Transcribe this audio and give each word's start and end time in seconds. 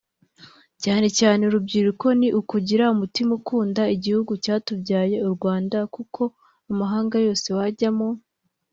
cyane 0.83 1.07
cyane 1.19 1.41
urubyiruko 1.49 2.05
ni 2.19 2.27
ukugira 2.39 2.83
umutima 2.95 3.31
ukunda 3.39 3.81
igihugu 3.95 4.31
cyatubyaye 4.43 5.15
u 5.27 5.29
Rwanda 5.35 5.77
kuko 5.95 6.21
amahanga 6.71 7.15
yose 7.25 7.47
wajyamo 7.57 8.07